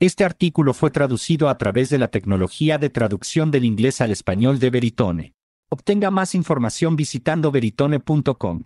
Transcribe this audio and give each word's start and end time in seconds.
Este 0.00 0.24
artículo 0.24 0.74
fue 0.74 0.90
traducido 0.90 1.48
a 1.48 1.56
través 1.56 1.88
de 1.88 1.98
la 1.98 2.08
tecnología 2.08 2.78
de 2.78 2.90
traducción 2.90 3.52
del 3.52 3.64
inglés 3.64 4.00
al 4.00 4.10
español 4.10 4.58
de 4.58 4.70
Veritone. 4.70 5.34
Obtenga 5.70 6.10
más 6.10 6.34
información 6.34 6.96
visitando 6.96 7.52
veritone.com. 7.52 8.64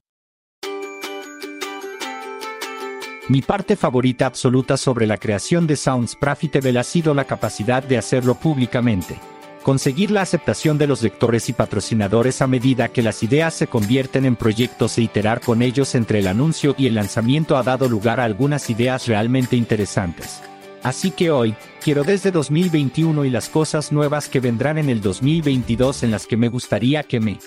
Mi 3.28 3.42
parte 3.42 3.76
favorita 3.76 4.24
absoluta 4.24 4.78
sobre 4.78 5.06
la 5.06 5.18
creación 5.18 5.66
de 5.66 5.76
Sounds 5.76 6.16
Profitable 6.16 6.78
ha 6.78 6.82
sido 6.82 7.12
la 7.12 7.24
capacidad 7.24 7.82
de 7.82 7.98
hacerlo 7.98 8.34
públicamente. 8.34 9.20
Conseguir 9.62 10.10
la 10.10 10.22
aceptación 10.22 10.78
de 10.78 10.86
los 10.86 11.02
lectores 11.02 11.50
y 11.50 11.52
patrocinadores 11.52 12.40
a 12.40 12.46
medida 12.46 12.88
que 12.88 13.02
las 13.02 13.22
ideas 13.22 13.52
se 13.52 13.66
convierten 13.66 14.24
en 14.24 14.34
proyectos 14.34 14.96
e 14.96 15.02
iterar 15.02 15.42
con 15.42 15.60
ellos 15.60 15.94
entre 15.94 16.20
el 16.20 16.26
anuncio 16.26 16.74
y 16.78 16.86
el 16.86 16.94
lanzamiento 16.94 17.58
ha 17.58 17.62
dado 17.62 17.86
lugar 17.86 18.18
a 18.18 18.24
algunas 18.24 18.70
ideas 18.70 19.06
realmente 19.06 19.56
interesantes. 19.56 20.40
Así 20.88 21.10
que 21.10 21.30
hoy, 21.30 21.54
quiero 21.84 22.02
desde 22.02 22.30
2021 22.30 23.26
y 23.26 23.28
las 23.28 23.50
cosas 23.50 23.92
nuevas 23.92 24.30
que 24.30 24.40
vendrán 24.40 24.78
en 24.78 24.88
el 24.88 25.02
2022 25.02 26.02
en 26.02 26.10
las 26.10 26.26
que 26.26 26.38
me 26.38 26.48
gustaría 26.48 27.02
que 27.02 27.20
me... 27.20 27.38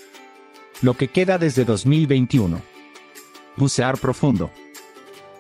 Lo 0.84 0.94
que 0.94 1.08
queda 1.08 1.40
desde 1.40 1.66
2021. 1.66 2.62
Bucear 3.58 3.98
profundo. 3.98 4.52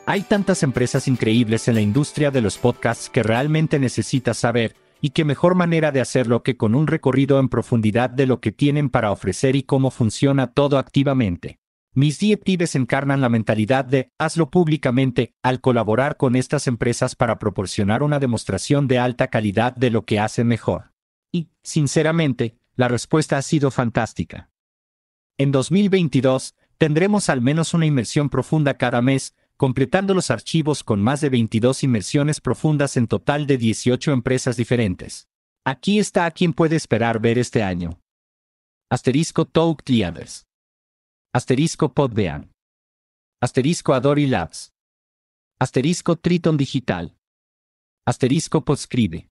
Hay 0.07 0.21
tantas 0.21 0.63
empresas 0.63 1.07
increíbles 1.07 1.67
en 1.67 1.75
la 1.75 1.81
industria 1.81 2.31
de 2.31 2.41
los 2.41 2.57
podcasts 2.57 3.07
que 3.07 3.21
realmente 3.21 3.77
necesitas 3.77 4.37
saber, 4.37 4.75
y 4.99 5.11
qué 5.11 5.23
mejor 5.23 5.53
manera 5.53 5.91
de 5.91 6.01
hacerlo 6.01 6.41
que 6.41 6.57
con 6.57 6.73
un 6.73 6.87
recorrido 6.87 7.39
en 7.39 7.49
profundidad 7.49 8.09
de 8.09 8.25
lo 8.25 8.41
que 8.41 8.51
tienen 8.51 8.89
para 8.89 9.11
ofrecer 9.11 9.55
y 9.55 9.61
cómo 9.61 9.91
funciona 9.91 10.47
todo 10.47 10.79
activamente. 10.79 11.60
Mis 11.93 12.19
directives 12.19 12.75
encarnan 12.75 13.19
la 13.19 13.27
mentalidad 13.27 13.83
de 13.83 14.13
hazlo 14.17 14.49
públicamente 14.49 15.33
al 15.43 15.59
colaborar 15.59 16.15
con 16.15 16.37
estas 16.37 16.67
empresas 16.67 17.15
para 17.15 17.37
proporcionar 17.37 18.01
una 18.01 18.19
demostración 18.19 18.87
de 18.87 18.97
alta 18.97 19.27
calidad 19.27 19.75
de 19.75 19.89
lo 19.89 20.05
que 20.05 20.17
hacen 20.17 20.47
mejor. 20.47 20.93
Y, 21.33 21.49
sinceramente, 21.63 22.55
la 22.75 22.87
respuesta 22.87 23.37
ha 23.37 23.41
sido 23.41 23.71
fantástica. 23.71 24.49
En 25.37 25.51
2022, 25.51 26.55
tendremos 26.77 27.27
al 27.27 27.41
menos 27.41 27.73
una 27.73 27.85
inmersión 27.85 28.29
profunda 28.29 28.77
cada 28.77 29.01
mes, 29.01 29.35
completando 29.57 30.13
los 30.13 30.31
archivos 30.31 30.83
con 30.83 31.01
más 31.01 31.19
de 31.19 31.29
22 31.29 31.83
inmersiones 31.83 32.39
profundas 32.39 32.95
en 32.95 33.07
total 33.07 33.47
de 33.47 33.57
18 33.57 34.13
empresas 34.13 34.55
diferentes. 34.55 35.27
Aquí 35.65 35.99
está 35.99 36.25
a 36.25 36.31
quien 36.31 36.53
puede 36.53 36.77
esperar 36.77 37.19
ver 37.19 37.37
este 37.37 37.63
año. 37.63 37.99
Asterisco 38.89 39.45
Talk 39.45 39.83
Others. 39.89 40.47
Asterisco 41.33 41.93
Podbean. 41.93 42.51
Asterisco 43.41 43.93
Adori 43.93 44.27
Labs. 44.27 44.69
Asterisco 45.61 46.17
Triton 46.17 46.57
Digital. 46.57 47.15
Asterisco 48.05 48.61
Podscribe. 48.65 49.29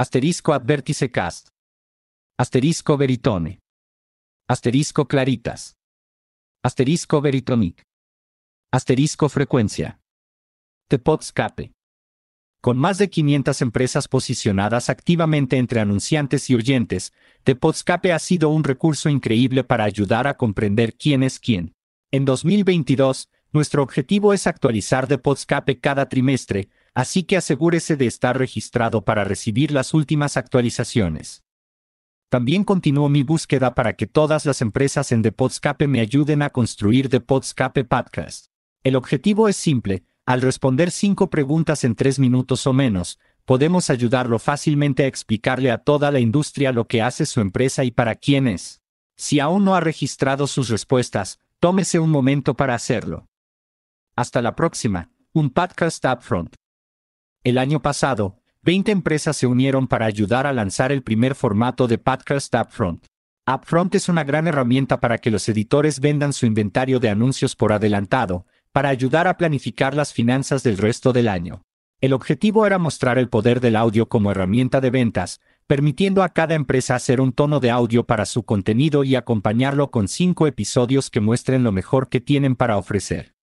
Asterisco 0.00 0.54
Advertice 0.54 1.10
Cast. 1.10 1.48
Asterisco 2.40 2.96
Veritone. 2.96 3.58
Asterisco 4.48 5.04
Claritas. 5.04 5.74
Asterisco 6.64 7.20
Veritonic. 7.20 7.82
Asterisco 8.72 9.28
Frecuencia. 9.28 10.00
The 10.88 10.98
Podscape. 10.98 11.72
Con 12.62 12.78
más 12.78 12.96
de 12.96 13.10
500 13.10 13.60
empresas 13.60 14.06
posicionadas 14.06 14.88
activamente 14.88 15.56
entre 15.56 15.80
anunciantes 15.80 16.48
y 16.48 16.54
oyentes, 16.54 17.12
The 17.42 17.56
Podscape 17.56 18.12
ha 18.12 18.20
sido 18.20 18.50
un 18.50 18.62
recurso 18.62 19.08
increíble 19.08 19.64
para 19.64 19.82
ayudar 19.82 20.28
a 20.28 20.36
comprender 20.36 20.94
quién 20.94 21.24
es 21.24 21.40
quién. 21.40 21.74
En 22.12 22.24
2022, 22.24 23.30
nuestro 23.52 23.82
objetivo 23.82 24.32
es 24.32 24.46
actualizar 24.46 25.08
The 25.08 25.18
Podscape 25.18 25.80
cada 25.80 26.08
trimestre, 26.08 26.68
así 26.94 27.24
que 27.24 27.36
asegúrese 27.36 27.96
de 27.96 28.06
estar 28.06 28.38
registrado 28.38 29.04
para 29.04 29.24
recibir 29.24 29.72
las 29.72 29.92
últimas 29.92 30.36
actualizaciones. 30.36 31.42
También 32.28 32.62
continúo 32.62 33.08
mi 33.08 33.24
búsqueda 33.24 33.74
para 33.74 33.94
que 33.94 34.06
todas 34.06 34.46
las 34.46 34.62
empresas 34.62 35.10
en 35.10 35.22
The 35.22 35.32
Podscape 35.32 35.88
me 35.88 35.98
ayuden 35.98 36.42
a 36.42 36.50
construir 36.50 37.08
The 37.08 37.18
Podscape 37.18 37.82
Podcast. 37.82 38.52
El 38.84 38.94
objetivo 38.94 39.48
es 39.48 39.56
simple, 39.56 40.04
al 40.24 40.40
responder 40.40 40.92
cinco 40.92 41.30
preguntas 41.30 41.82
en 41.82 41.96
tres 41.96 42.18
minutos 42.18 42.66
o 42.66 42.72
menos, 42.72 43.18
podemos 43.44 43.90
ayudarlo 43.90 44.38
fácilmente 44.38 45.02
a 45.02 45.08
explicarle 45.08 45.72
a 45.72 45.78
toda 45.78 46.12
la 46.12 46.20
industria 46.20 46.70
lo 46.70 46.86
que 46.86 47.02
hace 47.02 47.26
su 47.26 47.40
empresa 47.40 47.82
y 47.82 47.90
para 47.90 48.14
quién 48.14 48.46
es. 48.46 48.82
Si 49.16 49.40
aún 49.40 49.64
no 49.64 49.74
ha 49.74 49.80
registrado 49.80 50.46
sus 50.46 50.68
respuestas, 50.68 51.40
tómese 51.58 51.98
un 51.98 52.10
momento 52.10 52.54
para 52.54 52.74
hacerlo. 52.74 53.26
Hasta 54.14 54.42
la 54.42 54.54
próxima, 54.54 55.10
un 55.32 55.50
podcast 55.50 56.04
Upfront. 56.04 56.54
El 57.42 57.58
año 57.58 57.82
pasado, 57.82 58.38
20 58.62 58.92
empresas 58.92 59.36
se 59.36 59.48
unieron 59.48 59.88
para 59.88 60.06
ayudar 60.06 60.46
a 60.46 60.52
lanzar 60.52 60.92
el 60.92 61.02
primer 61.02 61.34
formato 61.34 61.88
de 61.88 61.98
podcast 61.98 62.54
Upfront. 62.54 63.06
Upfront 63.44 63.96
es 63.96 64.08
una 64.08 64.22
gran 64.22 64.46
herramienta 64.46 65.00
para 65.00 65.18
que 65.18 65.32
los 65.32 65.48
editores 65.48 65.98
vendan 65.98 66.32
su 66.32 66.46
inventario 66.46 67.00
de 67.00 67.08
anuncios 67.10 67.56
por 67.56 67.72
adelantado, 67.72 68.46
para 68.72 68.88
ayudar 68.88 69.28
a 69.28 69.36
planificar 69.36 69.94
las 69.94 70.12
finanzas 70.12 70.62
del 70.62 70.78
resto 70.78 71.12
del 71.12 71.28
año. 71.28 71.62
El 72.00 72.14
objetivo 72.14 72.66
era 72.66 72.78
mostrar 72.78 73.18
el 73.18 73.28
poder 73.28 73.60
del 73.60 73.76
audio 73.76 74.08
como 74.08 74.30
herramienta 74.30 74.80
de 74.80 74.90
ventas, 74.90 75.40
permitiendo 75.66 76.22
a 76.22 76.30
cada 76.30 76.54
empresa 76.54 76.96
hacer 76.96 77.20
un 77.20 77.32
tono 77.32 77.60
de 77.60 77.70
audio 77.70 78.04
para 78.04 78.26
su 78.26 78.42
contenido 78.42 79.04
y 79.04 79.14
acompañarlo 79.14 79.90
con 79.90 80.08
cinco 80.08 80.46
episodios 80.46 81.10
que 81.10 81.20
muestren 81.20 81.62
lo 81.62 81.70
mejor 81.70 82.08
que 82.08 82.20
tienen 82.20 82.56
para 82.56 82.76
ofrecer. 82.76 83.34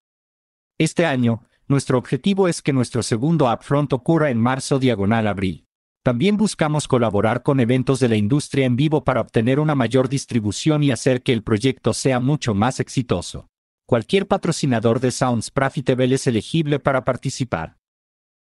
Este 0.78 1.06
año, 1.06 1.44
nuestro 1.68 1.98
objetivo 1.98 2.48
es 2.48 2.62
que 2.62 2.74
nuestro 2.74 3.04
segundo 3.04 3.52
upfront 3.52 3.94
ocurra 3.94 4.30
en 4.30 4.40
marzo 4.40 4.80
diagonal 4.80 5.28
abril. 5.28 5.66
También 6.04 6.38
buscamos 6.38 6.88
colaborar 6.88 7.44
con 7.44 7.60
eventos 7.60 8.00
de 8.00 8.10
la 8.10 8.16
industria 8.16 8.66
en 8.66 8.76
vivo 8.76 9.04
para 9.04 9.22
obtener 9.22 9.60
una 9.60 9.76
mayor 9.76 10.10
distribución 10.10 10.82
y 10.82 10.92
hacer 10.92 11.22
que 11.22 11.34
el 11.34 11.44
proyecto 11.44 11.94
sea 11.94 12.20
mucho 12.20 12.54
más 12.54 12.80
exitoso. 12.80 13.49
Cualquier 13.90 14.28
patrocinador 14.28 15.00
de 15.00 15.10
Sounds 15.10 15.50
Profitable 15.50 16.14
es 16.14 16.28
elegible 16.28 16.78
para 16.78 17.04
participar. 17.04 17.80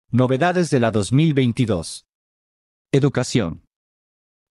Novedades 0.10 0.70
de 0.70 0.80
la 0.80 0.92
2022. 0.92 2.06
Educación. 2.94 3.66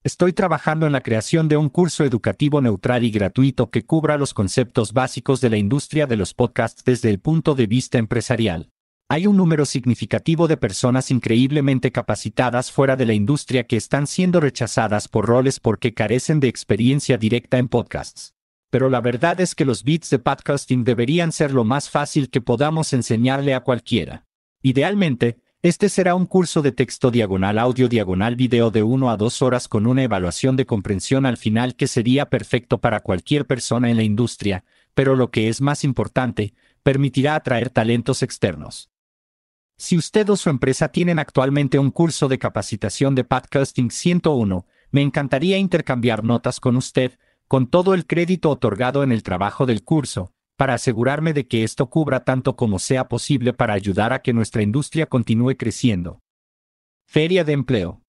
Estoy 0.03 0.35
trabajando 0.35 0.85
en 0.85 0.93
la 0.93 1.01
creación 1.01 1.49
de 1.49 1.57
un 1.57 1.71
curso 1.71 2.05
educativo 2.05 2.61
neutral 2.61 3.03
y 3.03 3.11
gratuito 3.11 3.71
que 3.71 3.87
cubra 3.87 4.19
los 4.19 4.35
conceptos 4.35 4.93
básicos 4.93 5.41
de 5.41 5.49
la 5.49 5.57
industria 5.57 6.07
de 6.07 6.19
los 6.19 6.35
podcasts 6.35 6.85
desde 6.85 7.09
el 7.09 7.19
punto 7.19 7.55
de 7.55 7.67
vista 7.67 7.97
empresarial. 7.97 8.69
Hay 9.09 9.27
un 9.27 9.39
número 9.39 9.65
significativo 9.65 10.49
de 10.49 10.59
personas 10.59 11.11
increíblemente 11.11 11.93
capacitadas 11.93 12.71
fuera 12.71 12.95
de 12.97 13.07
la 13.07 13.15
industria 13.15 13.65
que 13.65 13.79
están 13.79 14.07
siendo 14.07 14.39
rechazadas 14.39 15.09
por 15.09 15.25
roles 15.25 15.61
porque 15.61 15.95
carecen 15.95 16.41
de 16.41 16.49
experiencia 16.49 17.17
directa 17.17 17.57
en 17.57 17.69
podcasts 17.69 18.35
pero 18.75 18.91
la 18.91 19.01
verdad 19.01 19.41
es 19.41 19.55
que 19.55 19.65
los 19.65 19.85
bits 19.85 20.11
de 20.11 20.19
podcasting 20.19 20.83
deberían 20.83 21.31
ser 21.31 21.53
lo 21.53 21.63
más 21.63 21.89
fácil 21.89 22.29
que 22.29 22.41
podamos 22.41 22.93
enseñarle 22.93 23.55
a 23.55 23.61
cualquiera. 23.61 24.27
Idealmente, 24.63 25.39
este 25.63 25.89
será 25.89 26.17
un 26.17 26.27
curso 26.27 26.61
de 26.61 26.73
texto 26.73 27.13
diagonal 27.13 27.61
audio 27.61 27.89
diagonal 27.89 28.35
video 28.35 28.73
de 28.73 28.83
1 28.83 29.11
a 29.11 29.17
2 29.17 29.43
horas 29.43 29.69
con 29.69 29.87
una 29.87 30.03
evaluación 30.03 30.57
de 30.57 30.67
comprensión 30.67 31.25
al 31.25 31.37
final 31.37 31.77
que 31.77 31.87
sería 31.87 32.29
perfecto 32.29 32.79
para 32.79 32.99
cualquier 32.99 33.47
persona 33.47 33.93
en 33.93 33.97
la 33.97 34.03
industria, 34.03 34.65
pero 34.93 35.15
lo 35.15 35.31
que 35.31 35.49
es 35.49 35.61
más 35.61 35.85
importante, 35.85 36.53
permitirá 36.83 37.37
atraer 37.37 37.71
talentos 37.71 38.25
externos. 38.25 38.91
Si 39.79 39.97
usted 39.97 40.29
o 40.31 40.37
su 40.37 40.51
empresa 40.51 40.89
tienen 40.89 41.21
actualmente 41.21 41.79
un 41.79 41.93
curso 41.93 42.27
de 42.27 42.41
capacitación 42.41 43.15
de 43.15 43.23
podcasting 43.23 43.93
101, 43.93 44.67
me 44.91 45.03
encantaría 45.03 45.59
intercambiar 45.59 46.25
notas 46.25 46.59
con 46.59 46.77
usted, 46.77 47.13
con 47.49 47.67
todo 47.67 47.95
el 47.95 48.07
crédito 48.07 48.51
otorgado 48.51 49.03
en 49.03 49.13
el 49.13 49.23
trabajo 49.23 49.67
del 49.67 49.85
curso, 49.85 50.33
para 50.57 50.75
asegurarme 50.75 51.33
de 51.33 51.47
que 51.47 51.65
esto 51.65 51.91
cubra 51.91 52.25
tanto 52.25 52.57
como 52.57 52.79
sea 52.79 53.09
posible 53.09 53.53
para 53.53 53.75
ayudar 53.75 54.13
a 54.13 54.23
que 54.23 54.33
nuestra 54.33 54.63
industria 54.63 55.07
continúe 55.07 55.57
creciendo. 55.57 56.21
Feria 57.07 57.45
de 57.45 57.53
empleo. 57.53 58.03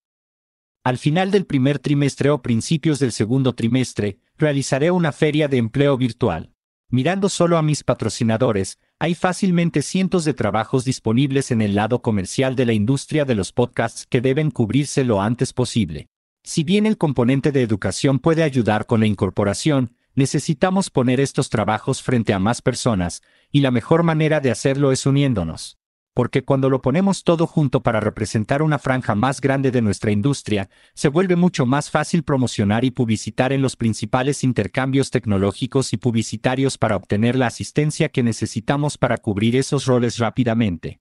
Al 0.83 0.97
final 0.97 1.31
del 1.31 1.45
primer 1.45 1.79
trimestre 1.79 2.29
o 2.29 2.41
principios 2.41 2.99
del 2.99 3.11
segundo 3.11 3.55
trimestre, 3.55 4.19
realizaré 4.37 4.91
una 4.91 5.11
feria 5.11 5.47
de 5.47 5.57
empleo 5.57 5.97
virtual. 5.97 6.51
Mirando 6.91 7.29
solo 7.29 7.57
a 7.57 7.63
mis 7.63 7.83
patrocinadores, 7.83 8.77
hay 8.99 9.15
fácilmente 9.15 9.81
cientos 9.81 10.23
de 10.23 10.35
trabajos 10.35 10.85
disponibles 10.85 11.49
en 11.49 11.61
el 11.61 11.73
lado 11.73 12.03
comercial 12.03 12.55
de 12.55 12.65
la 12.65 12.73
industria 12.73 13.25
de 13.25 13.33
los 13.33 13.51
podcasts 13.51 14.05
que 14.07 14.21
deben 14.21 14.51
cubrirse 14.51 15.03
lo 15.03 15.21
antes 15.21 15.51
posible. 15.51 16.07
Si 16.47 16.63
bien 16.63 16.85
el 16.85 16.99
componente 16.99 17.51
de 17.51 17.63
educación 17.63 18.19
puede 18.19 18.43
ayudar 18.43 18.85
con 18.85 18.99
la 18.99 19.07
incorporación, 19.07 19.95
necesitamos 20.13 20.91
poner 20.91 21.19
estos 21.19 21.49
trabajos 21.49 22.03
frente 22.03 22.33
a 22.33 22.39
más 22.39 22.61
personas, 22.61 23.23
y 23.51 23.61
la 23.61 23.71
mejor 23.71 24.03
manera 24.03 24.39
de 24.39 24.51
hacerlo 24.51 24.91
es 24.91 25.07
uniéndonos. 25.07 25.79
Porque 26.13 26.45
cuando 26.45 26.69
lo 26.69 26.83
ponemos 26.83 27.23
todo 27.23 27.47
junto 27.47 27.81
para 27.81 27.99
representar 27.99 28.61
una 28.61 28.77
franja 28.77 29.15
más 29.15 29.41
grande 29.41 29.71
de 29.71 29.81
nuestra 29.81 30.11
industria, 30.11 30.69
se 30.93 31.07
vuelve 31.07 31.35
mucho 31.35 31.65
más 31.65 31.89
fácil 31.89 32.21
promocionar 32.21 32.85
y 32.85 32.91
publicitar 32.91 33.51
en 33.51 33.63
los 33.63 33.75
principales 33.75 34.43
intercambios 34.43 35.09
tecnológicos 35.09 35.93
y 35.93 35.97
publicitarios 35.97 36.77
para 36.77 36.95
obtener 36.95 37.35
la 37.35 37.47
asistencia 37.47 38.09
que 38.09 38.21
necesitamos 38.21 38.99
para 38.99 39.17
cubrir 39.17 39.55
esos 39.55 39.87
roles 39.87 40.19
rápidamente. 40.19 40.99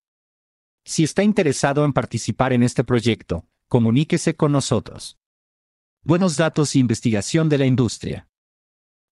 Si 0.87 1.05
está 1.05 1.23
interesado 1.23 1.85
en 1.85 1.93
participar 1.93 2.55
en 2.55 2.63
este 2.63 2.83
proyecto, 2.83 3.47
comuníquese 3.69 4.37
con 4.37 4.51
nosotros. 4.51 5.19
Buenos 6.07 6.37
datos 6.37 6.75
e 6.75 6.81
investigación 6.81 7.49
de 7.49 7.57
la 7.57 7.65
industria. 7.65 8.29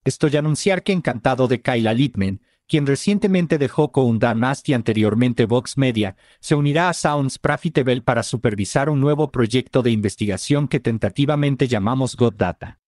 Estoy 0.05 0.37
a 0.37 0.41
anunciar 0.41 0.83
que 0.83 0.93
encantado 0.93 1.49
de 1.49 1.63
Kyla 1.63 1.95
Littman, 1.95 2.43
quien 2.69 2.87
recientemente 2.87 3.57
dejó 3.57 3.91
Nast 4.37 4.69
y 4.69 4.75
anteriormente 4.75 5.47
Vox 5.47 5.79
Media, 5.79 6.17
se 6.41 6.55
unirá 6.55 6.91
a 6.91 6.93
Sounds 6.93 7.39
Profitable 7.39 8.03
para 8.03 8.23
supervisar 8.23 8.91
un 8.91 9.01
nuevo 9.01 9.31
proyecto 9.31 9.81
de 9.81 9.91
investigación 9.91 10.69
que 10.69 10.81
tentativamente 10.81 11.67
llamamos 11.67 12.15
God 12.15 12.35
Data. 12.35 12.79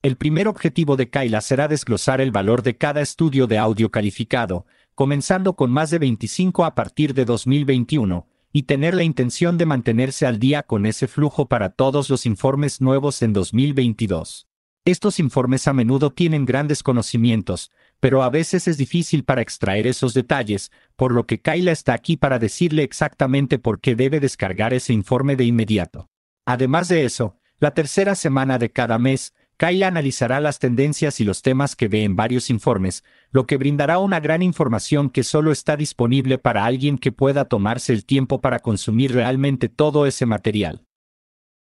El 0.00 0.16
primer 0.16 0.48
objetivo 0.48 0.96
de 0.96 1.10
Kyla 1.10 1.42
será 1.42 1.68
desglosar 1.68 2.22
el 2.22 2.30
valor 2.30 2.62
de 2.62 2.78
cada 2.78 3.02
estudio 3.02 3.46
de 3.46 3.58
audio 3.58 3.90
calificado, 3.90 4.64
comenzando 4.94 5.54
con 5.54 5.70
más 5.70 5.90
de 5.90 5.98
25 5.98 6.64
a 6.64 6.74
partir 6.74 7.12
de 7.12 7.26
2021, 7.26 8.26
y 8.58 8.64
tener 8.64 8.92
la 8.92 9.04
intención 9.04 9.56
de 9.56 9.66
mantenerse 9.66 10.26
al 10.26 10.40
día 10.40 10.64
con 10.64 10.84
ese 10.84 11.06
flujo 11.06 11.46
para 11.46 11.68
todos 11.68 12.10
los 12.10 12.26
informes 12.26 12.80
nuevos 12.80 13.22
en 13.22 13.32
2022. 13.32 14.48
Estos 14.84 15.20
informes 15.20 15.68
a 15.68 15.72
menudo 15.72 16.10
tienen 16.10 16.44
grandes 16.44 16.82
conocimientos, 16.82 17.70
pero 18.00 18.24
a 18.24 18.30
veces 18.30 18.66
es 18.66 18.76
difícil 18.76 19.22
para 19.22 19.42
extraer 19.42 19.86
esos 19.86 20.12
detalles, 20.12 20.72
por 20.96 21.12
lo 21.12 21.24
que 21.24 21.40
Kyla 21.40 21.70
está 21.70 21.92
aquí 21.92 22.16
para 22.16 22.40
decirle 22.40 22.82
exactamente 22.82 23.60
por 23.60 23.80
qué 23.80 23.94
debe 23.94 24.18
descargar 24.18 24.74
ese 24.74 24.92
informe 24.92 25.36
de 25.36 25.44
inmediato. 25.44 26.10
Además 26.44 26.88
de 26.88 27.04
eso, 27.04 27.36
la 27.60 27.74
tercera 27.74 28.16
semana 28.16 28.58
de 28.58 28.72
cada 28.72 28.98
mes, 28.98 29.34
Kyla 29.58 29.88
analizará 29.88 30.38
las 30.38 30.60
tendencias 30.60 31.18
y 31.18 31.24
los 31.24 31.42
temas 31.42 31.74
que 31.74 31.88
ve 31.88 32.04
en 32.04 32.14
varios 32.14 32.48
informes, 32.48 33.02
lo 33.32 33.44
que 33.48 33.56
brindará 33.56 33.98
una 33.98 34.20
gran 34.20 34.40
información 34.40 35.10
que 35.10 35.24
solo 35.24 35.50
está 35.50 35.76
disponible 35.76 36.38
para 36.38 36.64
alguien 36.64 36.96
que 36.96 37.10
pueda 37.10 37.46
tomarse 37.46 37.92
el 37.92 38.04
tiempo 38.04 38.40
para 38.40 38.60
consumir 38.60 39.12
realmente 39.12 39.68
todo 39.68 40.06
ese 40.06 40.26
material. 40.26 40.84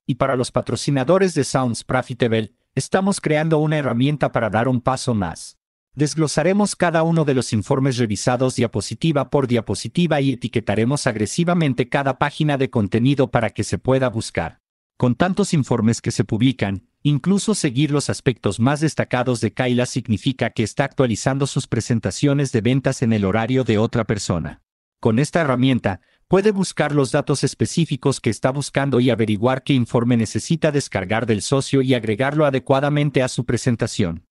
Y 0.07 0.15
para 0.15 0.37
los 0.37 0.51
patrocinadores 0.51 1.35
de 1.35 1.45
Sounds 1.45 1.85
Profitable, 1.85 2.55
estamos 2.75 3.21
creando 3.21 3.59
una 3.59 3.77
herramienta 3.77 4.33
para 4.33 4.49
dar 4.49 4.69
un 4.69 4.81
paso 4.81 5.13
más. 5.13 5.59
Desglosaremos 5.95 6.75
cada 6.75 7.03
uno 7.03 7.27
de 7.27 7.35
los 7.35 7.53
informes 7.53 7.99
revisados 7.99 8.57
diapositiva 8.57 9.29
por 9.29 9.47
diapositiva 9.47 10.19
y 10.23 10.33
etiquetaremos 10.33 11.07
agresivamente 11.07 11.91
cada 11.91 12.17
página 12.19 12.57
de 12.57 12.71
contenido 12.71 13.31
para 13.31 13.51
que 13.51 13.65
se 13.65 13.77
pueda 13.77 14.09
buscar. 14.09 14.63
Con 14.97 15.15
tantos 15.15 15.53
informes 15.53 16.01
que 16.01 16.11
se 16.11 16.25
publican, 16.25 16.89
incluso 17.03 17.55
seguir 17.55 17.91
los 17.91 18.11
aspectos 18.11 18.61
más 18.61 18.81
destacados 18.81 19.41
de 19.41 19.53
Kyla 19.53 19.87
significa 19.87 20.51
que 20.51 20.63
está 20.63 20.85
actualizando 20.85 21.47
sus 21.47 21.67
presentaciones 21.67 22.53
de 22.53 22.61
ventas 22.61 23.03
en 23.03 23.13
el 23.13 23.25
horario 23.25 23.65
de 23.65 23.79
otra 23.79 24.05
persona. 24.05 24.63
Con 25.01 25.19
esta 25.19 25.41
herramienta, 25.41 26.01
puede 26.29 26.53
buscar 26.53 26.95
los 26.95 27.13
datos 27.13 27.45
específicos 27.45 28.21
que 28.21 28.31
está 28.31 28.51
buscando 28.51 29.01
y 29.01 29.11
averiguar 29.11 29.65
qué 29.65 29.75
informe 29.75 30.17
necesita 30.17 30.71
descargar 30.71 31.27
del 31.27 31.43
socio 31.43 31.83
y 31.83 31.95
agregarlo 31.95 32.47
adecuadamente 32.47 33.23
a 33.23 33.29
su 33.29 33.45
presentación. 33.45 34.27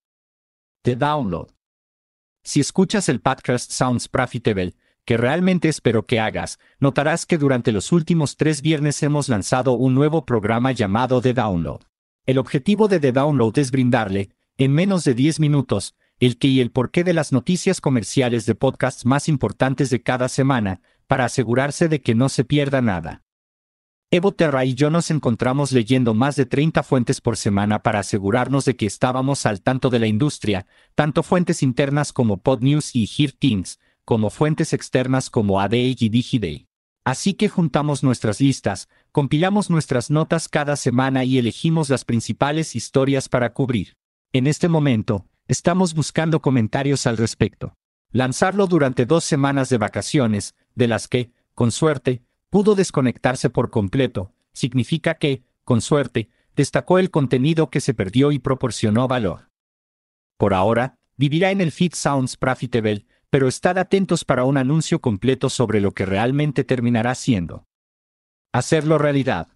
The 0.84 0.96
Download. 0.96 1.52
Si 2.44 2.60
escuchas 2.60 3.08
el 3.10 3.22
podcast 3.22 3.70
Sounds 3.72 4.08
Profitable, 4.08 4.74
que 5.06 5.18
realmente 5.18 5.70
espero 5.70 6.06
que 6.06 6.20
hagas, 6.20 6.58
notarás 6.80 7.26
que 7.26 7.38
durante 7.38 7.72
los 7.72 7.92
últimos 7.92 8.38
tres 8.38 8.62
viernes 8.62 9.04
hemos 9.04 9.30
lanzado 9.30 9.74
un 9.74 9.94
nuevo 9.94 10.26
programa 10.26 10.72
llamado 10.72 11.22
The 11.22 11.34
Download. 11.34 11.91
El 12.28 12.38
objetivo 12.38 12.88
de 12.88 13.00
The 13.00 13.14
Download 13.14 13.58
es 13.58 13.72
brindarle, 13.72 14.30
en 14.58 14.74
menos 14.74 15.04
de 15.04 15.16
10 15.16 15.40
minutos, 15.40 15.96
el 16.20 16.38
qué 16.38 16.50
y 16.50 16.60
el 16.60 16.70
porqué 16.70 17.04
de 17.04 17.14
las 17.14 17.32
noticias 17.32 17.82
comerciales 17.82 18.46
de 18.46 18.54
podcasts 18.54 19.08
más 19.08 19.28
importantes 19.28 19.90
de 19.90 20.04
cada 20.04 20.30
semana, 20.30 20.82
para 21.08 21.26
asegurarse 21.26 21.90
de 21.90 22.02
que 22.02 22.14
no 22.14 22.30
se 22.30 22.44
pierda 22.44 22.80
nada. 22.80 23.24
Evo 24.12 24.34
Terra 24.34 24.66
y 24.66 24.76
yo 24.76 24.92
nos 24.92 25.10
encontramos 25.10 25.72
leyendo 25.72 26.14
más 26.14 26.36
de 26.36 26.46
30 26.46 26.84
fuentes 26.84 27.22
por 27.22 27.38
semana 27.38 27.82
para 27.82 28.00
asegurarnos 28.00 28.66
de 28.66 28.76
que 28.76 28.86
estábamos 28.86 29.48
al 29.48 29.64
tanto 29.64 29.90
de 29.90 29.98
la 29.98 30.08
industria, 30.08 30.68
tanto 30.94 31.24
fuentes 31.24 31.64
internas 31.64 32.14
como 32.14 32.38
PodNews 32.38 32.96
y 32.96 33.08
Hear 33.08 33.32
Things, 33.32 33.80
como 34.06 34.30
fuentes 34.30 34.74
externas 34.74 35.32
como 35.32 35.60
ADA 35.60 35.78
y 35.78 36.10
DigiDay. 36.10 36.68
Así 37.04 37.34
que 37.34 37.50
juntamos 37.50 38.04
nuestras 38.04 38.40
listas, 38.40 38.88
compilamos 39.12 39.70
nuestras 39.70 40.10
notas 40.10 40.48
cada 40.48 40.76
semana 40.76 41.24
y 41.26 41.38
elegimos 41.38 41.90
las 41.90 42.06
principales 42.06 42.76
historias 42.76 43.28
para 43.28 43.54
cubrir. 43.54 43.98
En 44.32 44.48
este 44.48 44.70
momento, 44.70 45.28
estamos 45.48 45.94
buscando 45.94 46.42
comentarios 46.42 47.06
al 47.08 47.18
respecto. 47.18 47.76
Lanzarlo 48.12 48.68
durante 48.68 49.06
dos 49.06 49.24
semanas 49.24 49.70
de 49.70 49.78
vacaciones, 49.78 50.56
de 50.76 50.88
las 50.88 51.08
que, 51.08 51.32
con 51.54 51.72
suerte, 51.72 52.24
pudo 52.50 52.76
desconectarse 52.76 53.50
por 53.50 53.70
completo, 53.70 54.34
significa 54.54 55.16
que, 55.16 55.44
con 55.64 55.82
suerte, 55.82 56.30
destacó 56.56 57.00
el 57.00 57.12
contenido 57.12 57.70
que 57.70 57.82
se 57.82 57.94
perdió 57.94 58.32
y 58.32 58.40
proporcionó 58.40 59.08
valor. 59.08 59.50
Por 60.38 60.54
ahora, 60.54 60.96
vivirá 61.18 61.52
en 61.52 61.62
el 61.62 61.72
feed 61.72 61.94
Sounds 61.94 62.36
Profitable, 62.38 63.06
pero 63.30 63.48
estad 63.48 63.78
atentos 63.78 64.26
para 64.26 64.44
un 64.44 64.58
anuncio 64.58 65.00
completo 65.00 65.50
sobre 65.50 65.80
lo 65.80 65.94
que 65.94 66.06
realmente 66.06 66.64
terminará 66.64 67.16
siendo. 67.16 67.66
Hacerlo 68.54 68.98
realidad. 68.98 69.48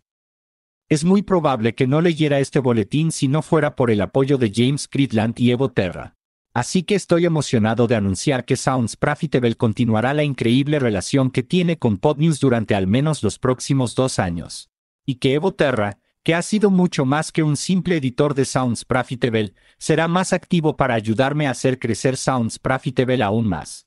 Es 0.87 1.03
muy 1.03 1.21
probable 1.21 1.75
que 1.75 1.85
no 1.85 1.99
leyera 1.99 2.39
este 2.39 2.59
boletín 2.59 3.11
si 3.11 3.27
no 3.27 3.41
fuera 3.41 3.75
por 3.75 3.91
el 3.91 3.99
apoyo 3.99 4.37
de 4.37 4.53
James 4.55 4.87
Critland 4.87 5.37
y 5.37 5.51
Evo 5.51 5.69
Terra. 5.69 6.15
Así 6.53 6.83
que 6.83 6.95
estoy 6.95 7.25
emocionado 7.25 7.87
de 7.87 7.95
anunciar 7.95 8.45
que 8.45 8.55
Sounds 8.55 8.95
Profitable 8.95 9.55
continuará 9.55 10.13
la 10.13 10.23
increíble 10.23 10.79
relación 10.79 11.29
que 11.29 11.43
tiene 11.43 11.77
con 11.77 11.97
PodNews 11.97 12.39
durante 12.39 12.73
al 12.73 12.87
menos 12.87 13.21
los 13.21 13.37
próximos 13.37 13.95
dos 13.95 14.17
años. 14.17 14.69
Y 15.05 15.15
que 15.15 15.33
Evo 15.33 15.53
Terra, 15.53 15.99
que 16.23 16.33
ha 16.33 16.41
sido 16.41 16.71
mucho 16.71 17.03
más 17.03 17.33
que 17.33 17.43
un 17.43 17.57
simple 17.57 17.97
editor 17.97 18.33
de 18.33 18.45
Sounds 18.45 18.85
Profitable, 18.85 19.53
será 19.77 20.07
más 20.07 20.31
activo 20.31 20.77
para 20.77 20.93
ayudarme 20.93 21.47
a 21.47 21.51
hacer 21.51 21.79
crecer 21.79 22.15
Sounds 22.15 22.59
Profitable 22.59 23.21
aún 23.21 23.45
más. 23.45 23.84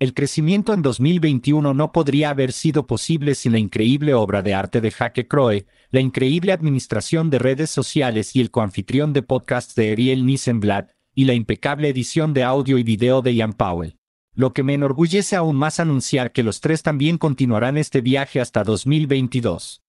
El 0.00 0.14
crecimiento 0.14 0.72
en 0.72 0.80
2021 0.80 1.74
no 1.74 1.92
podría 1.92 2.30
haber 2.30 2.52
sido 2.52 2.86
posible 2.86 3.34
sin 3.34 3.52
la 3.52 3.58
increíble 3.58 4.14
obra 4.14 4.40
de 4.40 4.54
arte 4.54 4.80
de 4.80 4.90
Jaque 4.90 5.28
Croe, 5.28 5.66
la 5.90 6.00
increíble 6.00 6.52
administración 6.52 7.28
de 7.28 7.38
redes 7.38 7.68
sociales 7.68 8.34
y 8.34 8.40
el 8.40 8.50
coanfitrión 8.50 9.12
de 9.12 9.22
podcasts 9.22 9.74
de 9.74 9.92
Ariel 9.92 10.24
Nissenblatt, 10.24 10.92
y 11.14 11.26
la 11.26 11.34
impecable 11.34 11.90
edición 11.90 12.32
de 12.32 12.44
audio 12.44 12.78
y 12.78 12.82
video 12.82 13.20
de 13.20 13.34
Ian 13.34 13.52
Powell. 13.52 13.98
Lo 14.32 14.54
que 14.54 14.62
me 14.62 14.72
enorgullece 14.72 15.36
aún 15.36 15.56
más 15.56 15.80
anunciar 15.80 16.32
que 16.32 16.44
los 16.44 16.62
tres 16.62 16.82
también 16.82 17.18
continuarán 17.18 17.76
este 17.76 18.00
viaje 18.00 18.40
hasta 18.40 18.64
2022. 18.64 19.82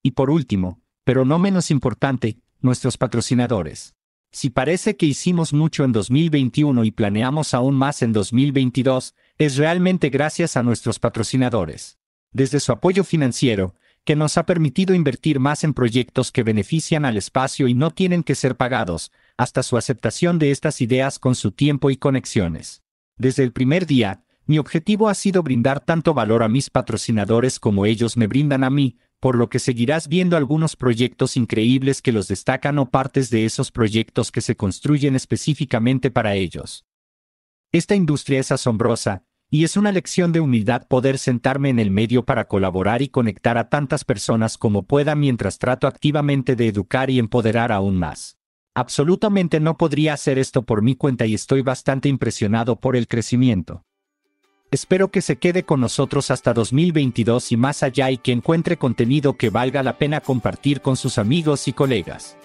Y 0.00 0.12
por 0.12 0.30
último, 0.30 0.80
pero 1.02 1.24
no 1.24 1.40
menos 1.40 1.72
importante, 1.72 2.38
nuestros 2.60 2.96
patrocinadores. 2.96 3.96
Si 4.34 4.50
parece 4.50 4.96
que 4.96 5.06
hicimos 5.06 5.52
mucho 5.52 5.84
en 5.84 5.92
2021 5.92 6.82
y 6.82 6.90
planeamos 6.90 7.54
aún 7.54 7.76
más 7.76 8.02
en 8.02 8.12
2022, 8.12 9.14
es 9.38 9.56
realmente 9.56 10.10
gracias 10.10 10.56
a 10.56 10.62
nuestros 10.62 10.98
patrocinadores. 10.98 11.98
Desde 12.32 12.60
su 12.60 12.72
apoyo 12.72 13.04
financiero, 13.04 13.74
que 14.04 14.16
nos 14.16 14.36
ha 14.36 14.44
permitido 14.44 14.94
invertir 14.94 15.40
más 15.40 15.64
en 15.64 15.72
proyectos 15.72 16.30
que 16.30 16.42
benefician 16.42 17.04
al 17.04 17.16
espacio 17.16 17.68
y 17.68 17.74
no 17.74 17.90
tienen 17.90 18.22
que 18.22 18.34
ser 18.34 18.56
pagados, 18.56 19.12
hasta 19.36 19.62
su 19.62 19.76
aceptación 19.76 20.38
de 20.38 20.50
estas 20.50 20.80
ideas 20.80 21.18
con 21.18 21.34
su 21.34 21.52
tiempo 21.52 21.90
y 21.90 21.96
conexiones. 21.96 22.82
Desde 23.16 23.42
el 23.42 23.52
primer 23.52 23.86
día, 23.86 24.24
mi 24.46 24.58
objetivo 24.58 25.08
ha 25.08 25.14
sido 25.14 25.42
brindar 25.42 25.80
tanto 25.80 26.12
valor 26.12 26.42
a 26.42 26.48
mis 26.48 26.68
patrocinadores 26.68 27.58
como 27.58 27.86
ellos 27.86 28.16
me 28.16 28.26
brindan 28.26 28.62
a 28.62 28.70
mí, 28.70 28.98
por 29.20 29.36
lo 29.36 29.48
que 29.48 29.58
seguirás 29.58 30.06
viendo 30.06 30.36
algunos 30.36 30.76
proyectos 30.76 31.38
increíbles 31.38 32.02
que 32.02 32.12
los 32.12 32.28
destacan 32.28 32.78
o 32.78 32.90
partes 32.90 33.30
de 33.30 33.46
esos 33.46 33.70
proyectos 33.72 34.30
que 34.30 34.42
se 34.42 34.54
construyen 34.54 35.16
específicamente 35.16 36.10
para 36.10 36.34
ellos. 36.34 36.84
Esta 37.74 37.96
industria 37.96 38.38
es 38.38 38.52
asombrosa, 38.52 39.24
y 39.50 39.64
es 39.64 39.76
una 39.76 39.90
lección 39.90 40.30
de 40.30 40.38
humildad 40.38 40.86
poder 40.86 41.18
sentarme 41.18 41.70
en 41.70 41.80
el 41.80 41.90
medio 41.90 42.24
para 42.24 42.44
colaborar 42.46 43.02
y 43.02 43.08
conectar 43.08 43.58
a 43.58 43.68
tantas 43.68 44.04
personas 44.04 44.56
como 44.56 44.84
pueda 44.84 45.16
mientras 45.16 45.58
trato 45.58 45.88
activamente 45.88 46.54
de 46.54 46.68
educar 46.68 47.10
y 47.10 47.18
empoderar 47.18 47.72
aún 47.72 47.96
más. 47.96 48.38
Absolutamente 48.76 49.58
no 49.58 49.76
podría 49.76 50.12
hacer 50.12 50.38
esto 50.38 50.62
por 50.62 50.82
mi 50.82 50.94
cuenta 50.94 51.26
y 51.26 51.34
estoy 51.34 51.62
bastante 51.62 52.08
impresionado 52.08 52.76
por 52.76 52.94
el 52.94 53.08
crecimiento. 53.08 53.82
Espero 54.70 55.10
que 55.10 55.20
se 55.20 55.34
quede 55.34 55.64
con 55.64 55.80
nosotros 55.80 56.30
hasta 56.30 56.54
2022 56.54 57.50
y 57.50 57.56
más 57.56 57.82
allá 57.82 58.08
y 58.12 58.18
que 58.18 58.30
encuentre 58.30 58.76
contenido 58.76 59.36
que 59.36 59.50
valga 59.50 59.82
la 59.82 59.98
pena 59.98 60.20
compartir 60.20 60.80
con 60.80 60.96
sus 60.96 61.18
amigos 61.18 61.66
y 61.66 61.72
colegas. 61.72 62.36